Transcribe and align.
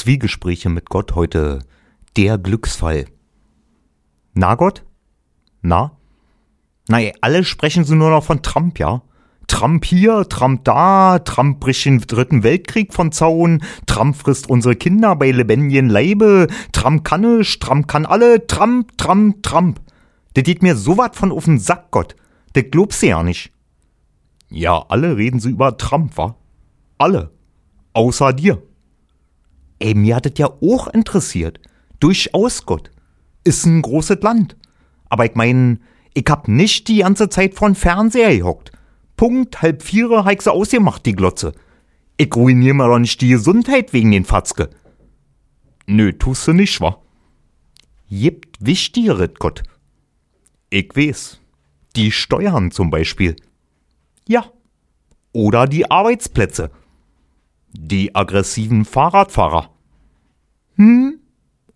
Zwiegespräche 0.00 0.70
mit 0.70 0.88
Gott 0.88 1.14
heute 1.14 1.58
der 2.16 2.38
Glücksfall. 2.38 3.04
Na 4.32 4.54
Gott? 4.54 4.82
Na? 5.60 5.98
Na, 6.88 7.00
ey, 7.00 7.12
alle 7.20 7.44
sprechen 7.44 7.84
sie 7.84 7.94
nur 7.94 8.08
noch 8.08 8.24
von 8.24 8.40
Trump, 8.40 8.78
ja? 8.78 9.02
Trump 9.46 9.84
hier, 9.84 10.26
Trump 10.26 10.64
da, 10.64 11.18
Trump 11.18 11.60
bricht 11.60 11.84
den 11.84 11.98
dritten 11.98 12.42
Weltkrieg 12.42 12.94
von 12.94 13.12
Zaun, 13.12 13.62
Trump 13.84 14.16
frisst 14.16 14.48
unsere 14.48 14.74
Kinder 14.74 15.16
bei 15.16 15.32
lebendigen 15.32 15.90
Leibe, 15.90 16.46
Trump 16.72 17.04
kann 17.04 17.24
es, 17.24 17.58
Trump 17.58 17.86
kann 17.86 18.06
alle, 18.06 18.46
Trump, 18.46 18.96
Trump, 18.96 19.42
Trump. 19.42 19.82
Das 20.32 20.44
geht 20.44 20.62
mir 20.62 20.76
so 20.76 20.96
wat 20.96 21.14
von 21.14 21.30
auf 21.30 21.44
den 21.44 21.58
Sack, 21.58 21.90
Gott. 21.90 22.16
Das 22.54 22.64
glaubst 22.70 23.02
du 23.02 23.08
ja 23.08 23.22
nicht. 23.22 23.52
Ja, 24.48 24.82
alle 24.88 25.18
reden 25.18 25.40
sie 25.40 25.50
über 25.50 25.76
Trump, 25.76 26.16
wa? 26.16 26.36
Alle. 26.96 27.32
Außer 27.92 28.32
dir. 28.32 28.62
Ey, 29.80 29.94
mir 29.94 30.16
hat 30.16 30.26
es 30.26 30.38
ja 30.38 30.46
auch 30.46 30.88
interessiert. 30.88 31.58
Durchaus, 31.98 32.64
Gott. 32.64 32.90
Ist 33.42 33.66
ein 33.66 33.82
großes 33.82 34.20
Land. 34.20 34.56
Aber 35.08 35.24
ich 35.24 35.34
mein, 35.34 35.82
ich 36.14 36.26
hab 36.28 36.48
nicht 36.48 36.86
die 36.88 36.98
ganze 36.98 37.28
Zeit 37.28 37.54
von 37.54 37.74
Fernseher 37.74 38.36
gehockt. 38.36 38.72
Punkt 39.16 39.60
halb 39.60 39.82
vier 39.82 40.24
heik 40.24 40.42
sie 40.42 40.52
ausgemacht, 40.52 41.04
die 41.04 41.14
Glotze. 41.14 41.52
Ich 42.16 42.34
ruinier 42.34 42.74
mir 42.74 42.86
doch 42.86 42.98
nicht 42.98 43.20
die 43.20 43.30
Gesundheit 43.30 43.92
wegen 43.92 44.10
den 44.10 44.24
Fatzke. 44.24 44.70
Nö, 45.86 46.12
tust 46.12 46.46
du 46.46 46.52
nicht, 46.52 46.80
wa? 46.80 47.00
Gibt 48.10 48.64
wichtigeres, 48.64 49.30
Gott. 49.38 49.62
Ich 50.68 50.94
weiß. 50.94 51.40
Die 51.96 52.12
Steuern 52.12 52.70
zum 52.70 52.90
Beispiel. 52.90 53.36
Ja. 54.28 54.44
Oder 55.32 55.66
die 55.66 55.90
Arbeitsplätze. 55.90 56.70
Die 57.72 58.14
aggressiven 58.14 58.84
Fahrradfahrer. 58.84 59.70
Hm? 60.76 61.20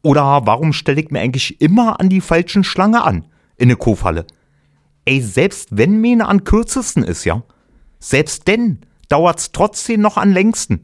Oder 0.02 0.42
warum 0.44 0.72
stelle 0.72 1.00
ich 1.00 1.10
mir 1.10 1.20
eigentlich 1.20 1.60
immer 1.60 2.00
an 2.00 2.08
die 2.08 2.20
falschen 2.20 2.64
Schlange 2.64 3.02
an? 3.04 3.26
In 3.56 3.68
ne 3.68 3.76
Kofhalle. 3.76 4.26
Ey, 5.04 5.20
selbst 5.20 5.68
wenn 5.70 6.00
meine 6.00 6.28
an 6.28 6.44
kürzesten 6.44 7.04
ist, 7.04 7.24
ja? 7.24 7.42
Selbst 7.98 8.48
denn 8.48 8.80
dauert's 9.08 9.52
trotzdem 9.52 10.00
noch 10.00 10.16
an 10.16 10.32
längsten. 10.32 10.80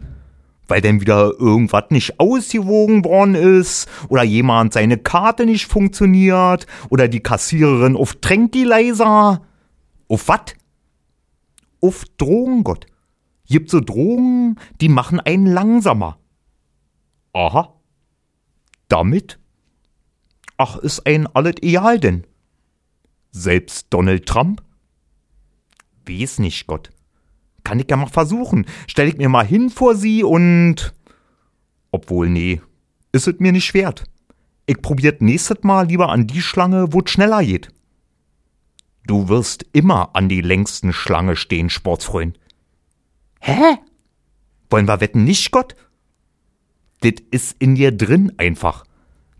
Weil 0.68 0.80
denn 0.80 1.00
wieder 1.00 1.32
irgendwas 1.38 1.84
nicht 1.90 2.20
ausgewogen 2.20 3.04
worden 3.04 3.34
ist, 3.34 3.88
oder 4.08 4.22
jemand 4.22 4.72
seine 4.72 4.98
Karte 4.98 5.44
nicht 5.44 5.66
funktioniert, 5.66 6.66
oder 6.88 7.08
die 7.08 7.20
Kassiererin 7.20 7.96
auf 7.96 8.14
Tranquilizer. 8.14 9.42
Auf 10.08 10.28
wat? 10.28 10.54
Auf 11.80 12.04
Drogen, 12.18 12.62
Gott. 12.62 12.86
Gibt 13.50 13.68
so 13.68 13.80
Drogen, 13.80 14.54
die 14.80 14.88
machen 14.88 15.18
einen 15.18 15.46
langsamer. 15.46 16.20
Aha. 17.32 17.74
Damit? 18.86 19.40
Ach, 20.56 20.76
ist 20.76 21.04
ein 21.04 21.26
alles 21.26 21.56
egal 21.60 21.98
denn? 21.98 22.24
Selbst 23.32 23.88
Donald 23.90 24.26
Trump? 24.26 24.62
Weiß 26.08 26.38
nicht, 26.38 26.68
Gott. 26.68 26.90
Kann 27.64 27.80
ich 27.80 27.90
ja 27.90 27.96
mal 27.96 28.06
versuchen. 28.06 28.66
Stell 28.86 29.08
ich 29.08 29.16
mir 29.16 29.28
mal 29.28 29.44
hin 29.44 29.68
vor 29.68 29.96
sie 29.96 30.22
und. 30.22 30.94
Obwohl, 31.90 32.30
nee, 32.30 32.60
ist 33.10 33.26
es 33.26 33.40
mir 33.40 33.50
nicht 33.50 33.74
wert. 33.74 34.04
Ich 34.66 34.80
probiert 34.80 35.22
nächstes 35.22 35.64
Mal 35.64 35.88
lieber 35.88 36.10
an 36.10 36.28
die 36.28 36.40
Schlange, 36.40 36.92
wo's 36.92 37.10
schneller 37.10 37.42
geht. 37.42 37.68
Du 39.08 39.28
wirst 39.28 39.66
immer 39.72 40.14
an 40.14 40.28
die 40.28 40.40
längsten 40.40 40.92
Schlange 40.92 41.34
stehen, 41.34 41.68
Sportsfreund. 41.68 42.38
Hä? 43.40 43.78
Wollen 44.68 44.86
wir 44.86 45.00
wetten 45.00 45.24
nicht, 45.24 45.50
Gott? 45.50 45.74
Dit 47.02 47.20
ist 47.30 47.56
in 47.58 47.74
dir 47.74 47.90
drin 47.92 48.32
einfach. 48.36 48.84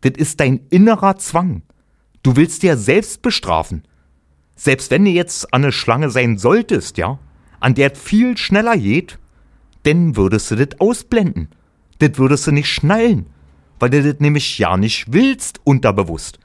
Dit 0.02 0.16
ist 0.16 0.40
dein 0.40 0.60
innerer 0.70 1.16
Zwang. 1.18 1.62
Du 2.22 2.36
willst 2.36 2.62
dir 2.62 2.76
selbst 2.76 3.22
bestrafen. 3.22 3.84
Selbst 4.56 4.90
wenn 4.90 5.04
du 5.04 5.10
jetzt 5.10 5.52
an 5.54 5.62
eine 5.62 5.72
Schlange 5.72 6.10
sein 6.10 6.38
solltest, 6.38 6.98
ja, 6.98 7.18
an 7.60 7.74
der 7.74 7.94
viel 7.94 8.36
schneller 8.36 8.76
geht, 8.76 9.18
denn 9.84 10.16
würdest 10.16 10.50
du 10.50 10.56
das 10.56 10.80
ausblenden. 10.80 11.48
Das 11.98 12.16
würdest 12.18 12.46
du 12.46 12.52
nicht 12.52 12.68
schnallen, 12.68 13.26
weil 13.78 13.90
du 13.90 14.02
das 14.02 14.20
nämlich 14.20 14.58
ja 14.58 14.76
nicht 14.76 15.12
willst, 15.12 15.60
unterbewusst. 15.64 16.38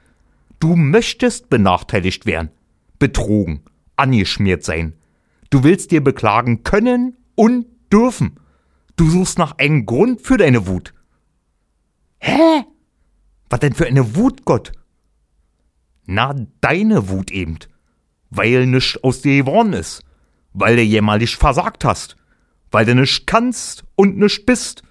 Du 0.60 0.76
möchtest 0.76 1.48
benachteiligt 1.48 2.26
werden, 2.26 2.50
betrogen, 2.98 3.62
angeschmiert 3.96 4.64
sein. 4.64 4.94
Du 5.50 5.64
willst 5.64 5.90
dir 5.90 6.02
beklagen 6.02 6.62
können 6.62 7.16
und 7.36 7.66
dürfen. 7.92 8.40
Du 8.96 9.08
suchst 9.08 9.38
nach 9.38 9.58
einem 9.58 9.86
Grund 9.86 10.22
für 10.22 10.36
deine 10.36 10.66
Wut. 10.66 10.92
Hä? 12.18 12.64
Was 13.48 13.60
denn 13.60 13.74
für 13.74 13.86
eine 13.86 14.16
Wut, 14.16 14.44
Gott? 14.44 14.72
Na, 16.06 16.34
deine 16.60 17.08
Wut 17.08 17.30
eben. 17.30 17.58
Weil 18.30 18.66
nichts 18.66 19.02
aus 19.04 19.22
dir 19.22 19.36
geworden 19.44 19.72
ist. 19.72 20.02
Weil 20.52 20.76
du 20.76 20.82
jämmerlich 20.82 21.36
versagt 21.36 21.84
hast. 21.84 22.16
Weil 22.70 22.86
du 22.86 22.94
nichts 22.94 23.26
kannst 23.26 23.84
und 23.94 24.18
nichts 24.18 24.44
bist. 24.44 24.82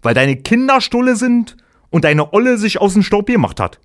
Weil 0.00 0.14
deine 0.14 0.36
Kinder 0.36 0.80
stulle 0.80 1.16
sind 1.16 1.56
und 1.90 2.04
deine 2.04 2.32
Olle 2.32 2.58
sich 2.58 2.80
aus 2.80 2.94
dem 2.94 3.02
Staub 3.02 3.26
gemacht 3.26 3.60
hat. 3.60 3.80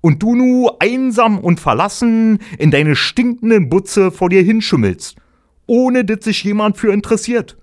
Und 0.00 0.22
du 0.22 0.34
nu 0.34 0.70
einsam 0.78 1.38
und 1.38 1.60
verlassen 1.60 2.38
in 2.58 2.70
deine 2.70 2.96
stinkenden 2.96 3.68
Butze 3.68 4.10
vor 4.10 4.28
dir 4.28 4.42
hinschimmelst. 4.42 5.16
Ohne 5.68 6.04
dass 6.04 6.24
sich 6.24 6.42
jemand 6.42 6.78
für 6.78 6.92
interessiert. 6.92 7.56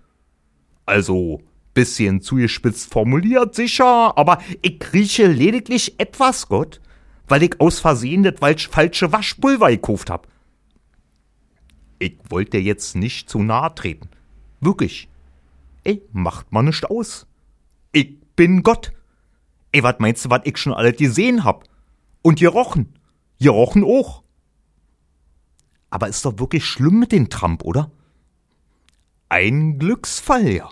Also, 0.86 1.42
bisschen 1.74 2.22
zugespitzt 2.22 2.94
formuliert, 2.94 3.56
sicher, 3.56 4.18
aber 4.18 4.38
ich 4.62 4.80
rieche 4.94 5.28
lediglich 5.28 6.00
etwas, 6.00 6.48
Gott, 6.48 6.80
weil 7.28 7.44
ich 7.44 7.60
aus 7.60 7.80
Versehen 7.80 8.24
das 8.24 8.40
falsche 8.40 9.12
Waschpulver 9.12 9.70
gekauft 9.72 10.10
hab. 10.10 10.28
Ich 11.98 12.18
wollte 12.30 12.60
jetzt 12.60 12.96
nicht 12.96 13.30
zu 13.30 13.42
nahe 13.42 13.74
treten. 13.74 14.10
Wirklich. 14.62 15.10
Ey, 15.84 16.02
macht 16.12 16.52
man 16.52 16.66
nicht 16.66 16.86
aus. 16.86 17.26
Ich 17.92 18.20
bin 18.36 18.64
Gott. 18.64 18.92
Ey, 19.72 19.82
was 19.82 19.96
meinst 20.00 20.26
du, 20.26 20.30
was 20.30 20.42
ich 20.44 20.58
schon 20.58 20.74
alles 20.74 20.98
gesehen 20.98 21.44
hab? 21.44 21.64
Und 22.22 22.40
gerochen. 22.40 22.94
Gerochen 23.40 23.84
auch. 23.84 24.24
Aber 25.96 26.10
ist 26.10 26.26
doch 26.26 26.40
wirklich 26.40 26.66
schlimm 26.66 27.00
mit 27.00 27.14
dem 27.14 27.30
Trump, 27.30 27.64
oder? 27.64 27.90
Ein 29.30 29.80
Glücksfall, 29.80 30.50
ja. 30.50 30.70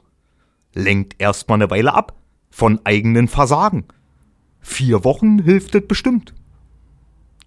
Lenkt 0.73 1.15
erstmal 1.21 1.61
eine 1.61 1.71
Weile 1.71 1.93
ab 1.93 2.19
von 2.49 2.81
eigenen 2.83 3.29
Versagen. 3.29 3.85
Vier 4.59 5.05
Wochen 5.05 5.39
hilft 5.39 5.75
es 5.75 5.87
bestimmt. 5.87 6.33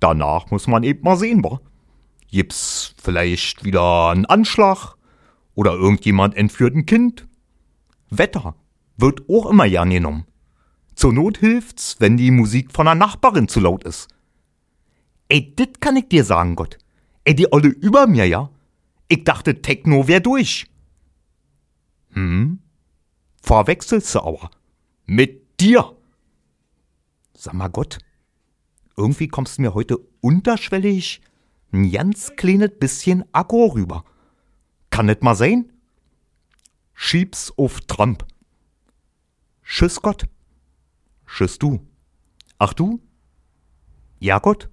Danach 0.01 0.51
muss 0.51 0.67
man 0.69 0.85
eben 0.85 1.03
mal 1.03 1.19
sehen, 1.19 1.45
wa? 1.45 1.61
Gibt's 2.29 2.95
vielleicht 2.97 3.63
wieder 3.63 4.09
einen 4.09 4.25
Anschlag? 4.25 4.95
Oder 5.55 5.75
irgendjemand 5.75 6.35
entführt 6.35 6.75
ein 6.75 6.87
Kind? 6.87 7.29
Wetter 8.09 8.55
wird 8.97 9.29
auch 9.29 9.51
immer 9.51 9.69
gern 9.69 9.91
genommen. 9.91 10.25
Zur 10.95 11.13
Not 11.13 11.37
hilft's, 11.37 11.97
wenn 11.99 12.17
die 12.17 12.31
Musik 12.31 12.73
von 12.73 12.87
der 12.87 12.95
Nachbarin 12.95 13.49
zu 13.49 13.61
laut 13.61 13.85
ist. 13.85 14.09
Ey, 15.29 15.55
dit 15.55 15.83
kann 15.83 15.97
ich 15.97 16.09
dir 16.09 16.25
sagen, 16.25 16.57
Gott. 16.57 16.79
Ey, 17.27 17.35
die 17.35 17.53
Olle 17.53 17.69
über 17.69 18.07
mir, 18.07 18.25
ja? 18.25 18.51
Ich 19.09 19.25
dachte, 19.25 19.61
Techno 19.61 20.07
wär 20.07 20.21
durch. 20.21 20.71
Hm? 22.11 22.61
Verwechselst 23.43 24.15
du 24.15 24.21
aber. 24.21 24.49
Mit 25.07 25.61
dir. 25.61 25.97
Sag 27.35 27.55
mal, 27.55 27.67
Gott, 27.67 27.99
irgendwie 28.97 29.27
kommst 29.27 29.59
du 29.59 29.63
mir 29.63 29.75
heute 29.75 29.99
unterschwellig 30.21 31.21
ein 31.73 31.91
ganz 31.91 32.37
kleines 32.37 32.71
bisschen 32.79 33.25
Akku 33.33 33.67
rüber. 33.67 34.05
Kann 34.91 35.07
nicht 35.07 35.25
mal 35.25 35.35
sein? 35.35 35.73
Schieb's 36.95 37.53
auf 37.57 37.81
Trump. 37.83 38.25
Tschüss 39.65 40.01
Gott. 40.01 40.29
Tschüss 41.27 41.59
du. 41.59 41.85
Ach 42.59 42.73
du? 42.73 43.01
Ja 44.21 44.39
Gott? 44.39 44.71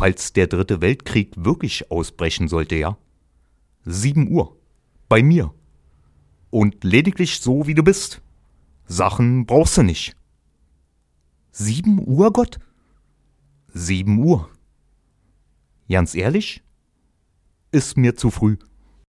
Falls 0.00 0.32
der 0.32 0.46
dritte 0.46 0.80
Weltkrieg 0.80 1.34
wirklich 1.36 1.90
ausbrechen 1.90 2.48
sollte, 2.48 2.74
ja? 2.74 2.96
Sieben 3.84 4.30
Uhr. 4.30 4.56
Bei 5.10 5.22
mir. 5.22 5.52
Und 6.48 6.84
lediglich 6.84 7.40
so, 7.40 7.66
wie 7.66 7.74
du 7.74 7.82
bist. 7.82 8.22
Sachen 8.86 9.44
brauchst 9.44 9.76
du 9.76 9.82
nicht. 9.82 10.16
Sieben 11.52 12.02
Uhr, 12.08 12.32
Gott? 12.32 12.58
Sieben 13.74 14.24
Uhr. 14.24 14.48
Ganz 15.90 16.14
ehrlich? 16.14 16.62
Ist 17.70 17.98
mir 17.98 18.16
zu 18.16 18.30
früh. 18.30 18.56